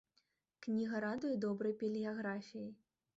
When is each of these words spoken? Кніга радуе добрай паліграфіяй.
Кніга 0.65 1.01
радуе 1.05 1.33
добрай 1.45 1.75
паліграфіяй. 1.83 2.69